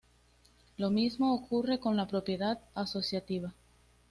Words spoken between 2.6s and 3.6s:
asociativa.